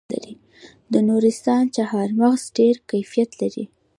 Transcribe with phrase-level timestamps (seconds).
[0.91, 3.65] د نورستان چهارمغز ډیر کیفیت لري.